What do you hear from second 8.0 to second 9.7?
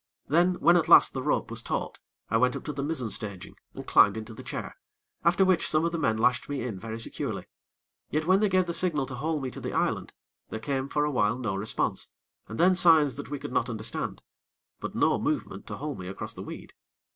Yet when they gave the signal to haul me to